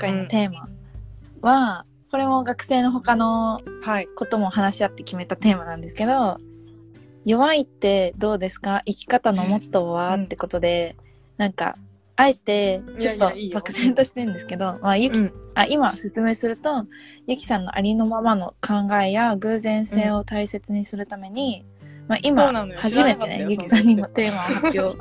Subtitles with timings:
[0.00, 0.68] 回のテーマ
[1.42, 4.08] は、これも学生の他のはい。
[4.16, 6.38] ことも話し合って決めたテーマなんですけど、
[7.24, 8.82] 弱いってどうですか？
[8.86, 10.96] 生き方のモットーは、うんってことで、
[11.36, 11.76] なんか、
[12.16, 15.32] あえて、ちょっと漠然としてるんですけど、まあ、ゆき、うん。
[15.54, 16.84] あ、今説明すると、
[17.26, 21.64] ゆきさんのありのままの考えや偶然性を大切にするために、
[22.08, 24.98] まあ、そ今初めてね、ゆきさんにもテーマを発表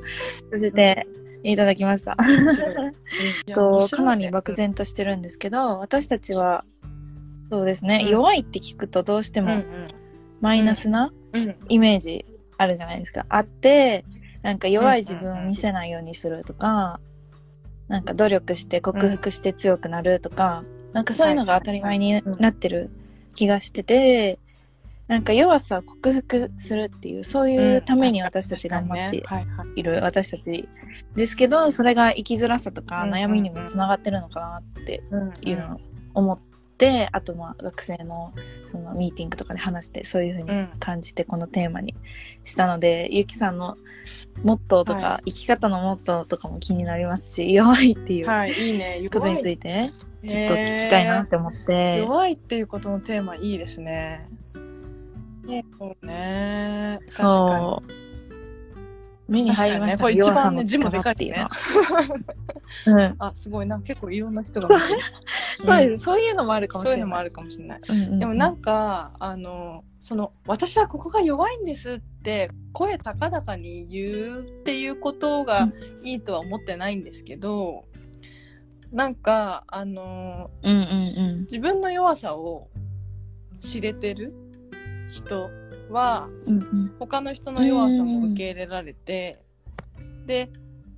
[0.52, 1.08] させて
[1.44, 2.18] いただきました。
[3.54, 6.66] と、かなり漠然としてるんですけど、私たちは、
[7.52, 8.12] そうですね、うん。
[8.12, 9.88] 弱いって聞くとどうしてもうんうん。
[10.42, 11.56] マイナスなうん。
[11.68, 12.26] イメージ
[12.58, 13.26] あるじゃないですか。
[13.30, 14.06] あって、
[14.42, 17.00] なんか弱い自分を見せないようにするとか、
[17.88, 20.64] なんか努力して克服して強くなるとか、
[20.94, 22.90] なんかそういうのが当たり前になってる
[23.36, 24.40] 気がしてて、
[25.10, 29.44] なんか弱さを克服するっていう、そういうために私たち頑張っては
[29.76, 30.70] いる私たち
[31.16, 35.80] ですけど、それが生きづらさとかうん悩みにもつながってるのかなってうんいうのを
[36.14, 36.40] 思っ
[36.78, 38.34] て、あとまあ学生の
[38.68, 40.70] そのミーティングとかで話してそういうふうにうん。
[40.80, 41.96] 感じてこのテーマに
[42.44, 43.78] したので、ゆきさんの
[44.44, 49.02] モットーとか、は生き方のモットーとかも気になりますし、弱いっていうはい、いいね。
[49.12, 49.90] ことについて
[50.28, 54.30] ちょっと聞きたいなって思って、弱いっていうことのテーマいいですね。
[55.78, 57.00] そうね。
[57.02, 58.10] 確かそう。
[59.30, 62.98] 目に入りましたね、これ一番ね字もでかい力っていうの。
[62.98, 63.16] うん。
[63.20, 63.68] あ、すごい。
[63.68, 64.70] な結構いろんな人が。
[65.64, 66.98] そうです、そういうのもあるかもしれない。
[66.98, 67.82] そういうのもあるかもしれない。
[68.20, 75.70] でもなんか、あの、その、私はここが弱いんですって、声高々に言うっていうことが
[76.04, 77.86] いいとは思ってないんですけど、
[78.92, 82.70] なんか、あの、うんうん自分の弱さを
[83.60, 84.34] 知れてる
[85.12, 85.50] 人
[85.90, 86.30] は、
[87.00, 89.40] 他の人の弱さも受け入れられて、
[90.26, 90.50] で、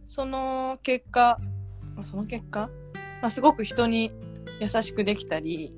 [0.10, 1.40] その結果、
[1.96, 2.70] まあその結果、
[3.22, 4.12] まあ、すごく人に
[4.60, 5.74] 優しくできたり、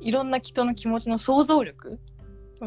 [0.00, 1.98] いろんな人の気持ちの想像力、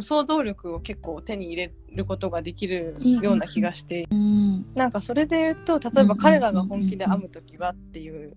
[0.01, 4.65] 想像力を結構手に入れることができるような気がして、うん。
[4.75, 8.35] なんかそれで言うと、例えば彼らが本気で編むときはっていう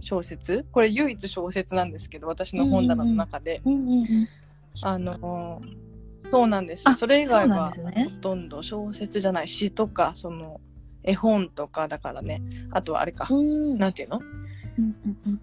[0.00, 3.62] 小説、これ唯一小説なんですけど、私の本棚の中で、
[4.82, 5.60] あの、
[6.30, 6.82] そうなんです。
[6.84, 8.04] あそれ以外はね。
[8.04, 10.60] ほとんど小説じゃない詩とかその
[11.02, 12.42] 絵本とかだからね。
[12.70, 13.78] あとはあれか、うん。
[13.78, 14.20] なんていうの？
[14.78, 14.96] うん
[15.26, 15.40] うん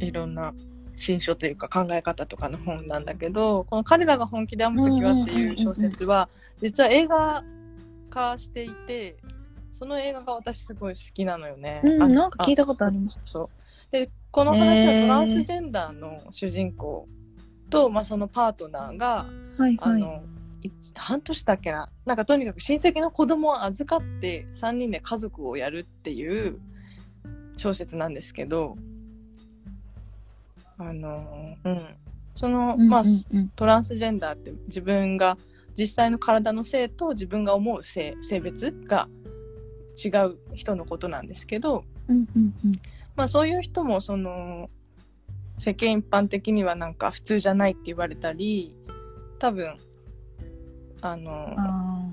[0.00, 0.52] いろんな
[0.96, 6.28] 新書というか考え方とかの本なんだけどこの「彼らが本気で編む時は」っていう小説は
[6.60, 7.44] 実は映画
[8.10, 9.16] 化していて
[9.78, 11.80] その映画が私すごい好きなのよね。
[11.84, 13.20] うん、あなんか聞いたことあります。
[13.24, 13.48] そう。
[13.92, 17.06] でこの話はトランスジェンダーの主人公
[17.72, 19.96] と、まあ、そのパートナーがはいはい。
[19.96, 20.22] あの、
[20.62, 21.88] い半年だっけな。
[22.04, 26.60] なんかとにかく親戚の子供を預かって3人で家族をやるっていう
[27.56, 28.76] 小説なんですけど
[30.78, 31.80] あのうん。
[32.34, 33.04] その、まあ、
[33.56, 35.36] トランスジェンダーって自分が
[35.78, 39.08] 実際の体の性と自分が思う性性別が
[40.02, 42.72] 違う人のことなんですけど、うんうんうん。
[43.16, 44.70] まあそういう人もその
[45.62, 48.74] 世間一般的にはなんか普通じゃないって言われたり
[49.38, 49.76] 多分
[51.00, 52.10] あのあ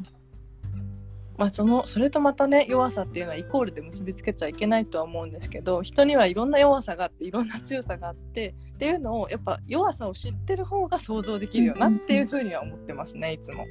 [1.35, 13.63] まあそのそれとまたね弱さっていうのはイコールで結びつけちゃいけないとは思うんですけど人にはいろんな弱さがあっていろんな強さがあってっていうのをやっぱ弱さを知ってる方が想像できるよなっていうふうには思ってますねいつも。
[13.63, 13.67] ー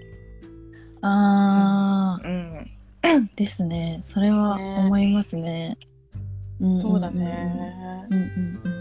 [1.03, 4.00] あうん、ー、ですね。
[4.03, 5.78] それは思いますね。
[6.61, 7.12] んんんそうだ。
[7.12, 8.78] ねうんうんうん。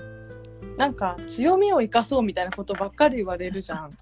[0.77, 3.89] なんか強みを生かそうみたいなことばっかり言われるじゃん。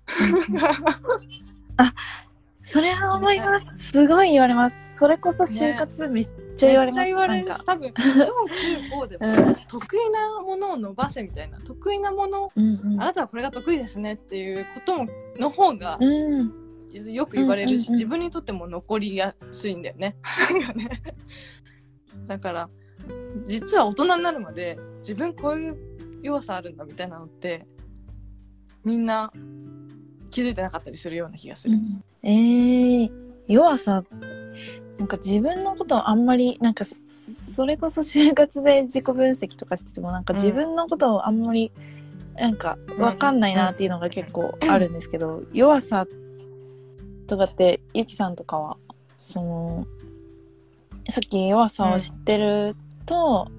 [2.62, 3.92] それは思います。
[3.92, 4.98] すごい言われます。
[4.98, 6.28] それこそ就活めっ
[6.58, 7.00] ちゃ言われます。
[7.00, 16.66] めっちゃ言われる多分小中高でも、 うん得意なものを伸ばせみたいな得意なものうんうんあなたはこれが得意ですねっていうこともの方がうん。
[17.04, 20.16] よく言われるし、うんうんうん自分にとっても残りやすいんだよね。
[20.76, 21.02] ね
[22.28, 22.70] だから
[23.46, 25.95] 実は大人になるまで自分こういう
[26.26, 27.68] 弱さあるんだみたいなのって
[28.84, 29.32] みんな
[30.32, 31.78] 気づいてなかったりするような気がする。
[32.24, 33.12] えー、
[33.48, 34.04] 弱さ、
[34.98, 41.72] なんか自分のことをあんまり、なんかそれこそ就活で自己分析とかしてても、なんか自分のことをあんまり、
[42.36, 46.08] なんかわかんないなっていうのが結構あるんですけど、弱さ
[47.28, 48.78] とかって、ゆきさんとかは、
[49.18, 49.88] その、
[51.10, 52.76] さっき弱さを知ってる
[53.06, 53.50] と、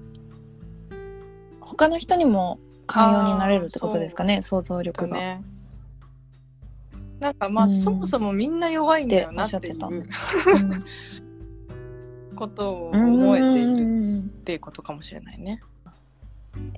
[1.67, 5.17] 他の人にも寛容になれるってことですかね、想像力が。
[5.17, 5.43] ね。
[7.19, 7.81] なんかまあ、うん。
[7.81, 9.77] そもそもみんな弱いんだよなっていう
[12.35, 15.61] ことを思えているるっていうことかもしれないね。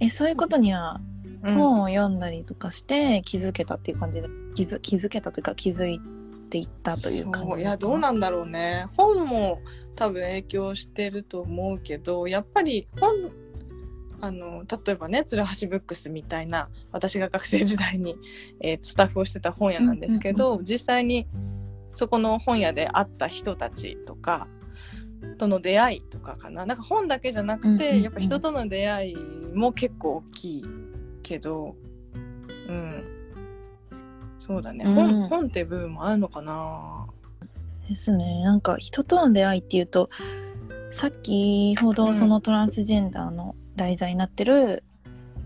[0.01, 0.99] えそういうことには
[1.43, 1.55] うん。
[1.55, 6.01] 本を読んだりとかして気づけたっていう感じで気づ気づけたというか気づい
[6.49, 8.87] ていったという感じいやどうなんだろうね。
[8.97, 9.61] 本も
[9.95, 13.31] 多分影響してると思うけどやっぱり本
[14.21, 18.15] あの例えばね鶴橋ブックスみたいな私が学生時代に、
[18.59, 21.27] えースタッフをしてた本屋なんですけど、実際に
[21.95, 24.47] そこの本屋で会った人たちとか
[25.37, 26.65] との出会いとかかな。
[26.65, 28.01] なんか本だけじゃなくて、うんうんうん。
[28.03, 29.15] やっぱ人との出会い
[29.53, 30.65] も結構大きい
[31.23, 31.75] けど
[32.67, 33.03] うん。
[34.39, 34.93] そうだね、うん。
[34.93, 37.07] 本本って部分もあるのかな？
[37.87, 38.43] ですね。
[38.43, 40.09] なんか人との出会いっていうと
[40.89, 44.83] さっきほどそのトランスジェンダーの題材になってる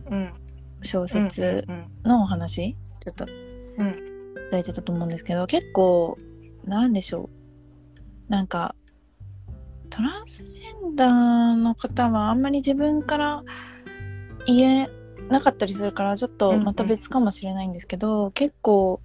[0.09, 0.33] うん。
[0.81, 3.25] 小説うんのお話、ちょっと。
[3.77, 4.59] うん。
[4.59, 6.15] いてたと思うんですけど結構
[6.63, 7.29] なんでしょ
[8.29, 8.31] う？
[8.31, 8.75] なんか
[9.89, 13.43] トランスジェンダーの方はあんまり自分から
[14.45, 14.89] 言え
[15.27, 19.01] なかったりするからちょっとまた別かもしれないんですけど、結構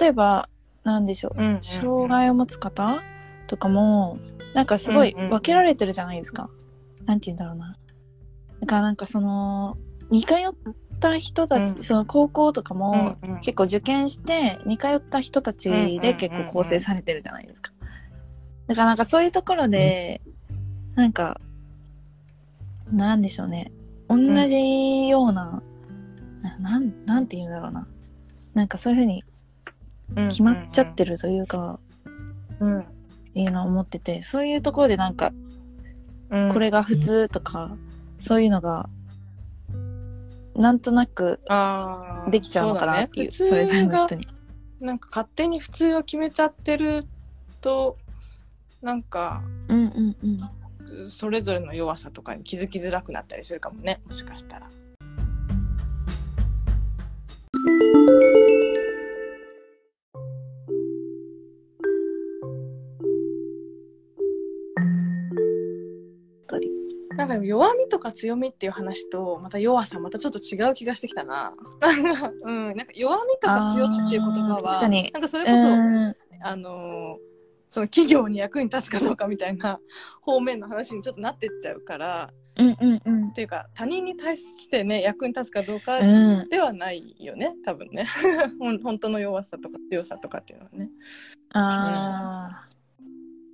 [0.00, 0.48] 例えば
[0.82, 1.62] なんでしょう、うんうんうん。
[1.62, 3.00] 障害を持つ方
[3.46, 4.18] とかも
[4.52, 6.50] なんかすごい分けられてるじゃないですか。
[7.04, 7.76] なんて言うんだろうな。
[8.64, 9.76] だからなんかその
[10.10, 10.38] 似通っ
[11.00, 11.82] た人たち、うん。
[11.82, 13.40] その高校とかも、うんうん。
[13.40, 15.68] 結構受験して似通った人たち
[16.00, 17.72] で結構構成されてるじゃないですか。
[18.68, 20.22] だからなんかそういうところで、
[20.94, 21.38] なんか、
[22.90, 23.70] なんでしょうね。
[24.08, 24.16] 同
[24.46, 25.62] じような、
[26.40, 27.86] ななん、なんて言うんだろうな。
[28.54, 29.24] なんかそういうふうに
[30.30, 31.78] 決まっちゃってるというか、
[32.60, 32.80] うん。
[32.80, 32.84] っ
[33.34, 35.32] ていうのを思ってて、そういうところでなんか、
[36.30, 36.48] うん。
[36.50, 37.76] これが普通とか、
[38.24, 38.88] そういうのが、
[40.56, 41.40] なんとなく
[42.30, 44.26] できちゃうのかなっていう、そそれぞれの人に。
[44.80, 47.06] なんか勝手に普通を決めちゃってる
[47.60, 47.98] と
[48.80, 51.10] なんかうんうんうん。
[51.10, 54.70] それぞれの弱さとかに気づきづらくなったりするかもねもしかしたら。
[67.44, 71.54] 弱みとか強みっていう話とまた弱さまたちょっと違う気がしてきたな。
[71.80, 76.16] なんかうん、なんか弱みとか強みっていう言葉はなんかそれこそ、うん。
[76.42, 77.34] あのー
[77.74, 79.80] その企業に役に立つかどうかみたいな
[80.20, 83.28] 方面の話にちょっとなってっちゃうからうんうんうん。
[83.30, 86.04] っていうか他人に対してね役に立つかどうかう
[86.44, 88.06] んではないよね多分ね。
[88.84, 90.88] 本当の弱さとか強さとかっていうのはね。
[91.52, 92.68] ああ、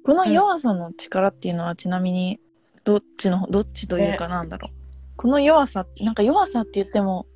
[0.04, 2.40] この弱さの力っていうのはちなみに
[2.84, 4.72] どっちのどっちというかなんだろう、
[5.16, 7.26] この弱さなんか弱さって言っても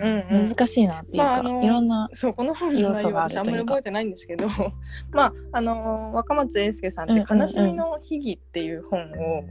[0.00, 0.48] うんうん。
[0.48, 4.48] 難しいなっていうか、まああのいろんなそうこの本の内容は私あんまり覚えてないんですけど
[5.12, 7.40] まああのー若松英介さんって「うんうんうん。
[7.40, 9.44] 悲しみの秘技」っていう本を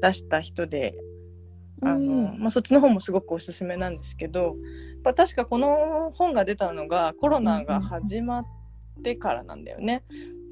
[0.00, 0.94] 出した人で、
[1.82, 2.38] あのうん。
[2.38, 4.56] まあ、そっちの本もすごくおすすめなんですけど、
[5.02, 8.44] まあ、確かこの本が出たのがコロナが始まっ
[9.02, 10.04] てからなんだよね。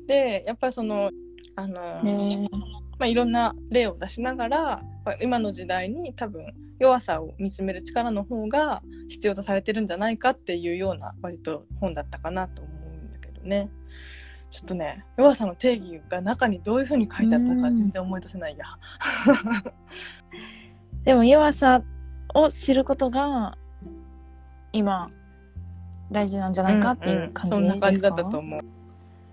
[0.06, 1.10] でやっぱりその
[1.56, 2.00] あの
[2.98, 6.46] まあ、いろんな例を出しながらまあ今の時代に多分
[6.78, 13.70] 弱さを見つめる力の方が必要とされてるんじゃないかっていうような割と本だったかなと思うんだけどね
[14.50, 18.64] ちょっとね弱さの定義が中にどういうふうに書いてあったか全然思い出せないや。
[21.04, 21.82] でも弱さ
[22.34, 23.56] を知ることが
[24.72, 25.08] 今
[26.10, 28.60] 大事なんじゃないかっていう感じんんそんな感ですか、じだったと思う。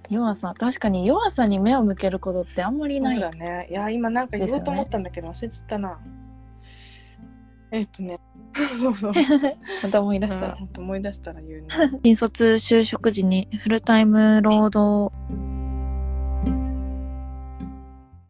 [0.10, 3.68] 弱さ確かに弱さに目を向けることってあんまりないそうだね。
[3.70, 6.00] いや今なんか言おうと思ったんだけど忘れちゃったな。
[7.72, 8.20] えっとね。
[8.80, 9.14] そうそう。
[9.82, 11.68] また思い出したら、うん思い出したら言うね。
[12.04, 15.14] 新卒就職時にフルタイム労働